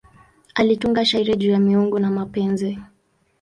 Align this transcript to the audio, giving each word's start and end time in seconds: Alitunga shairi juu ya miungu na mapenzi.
Alitunga 0.55 1.05
shairi 1.05 1.35
juu 1.35 1.51
ya 1.51 1.59
miungu 1.59 1.99
na 1.99 2.11
mapenzi. 2.11 2.79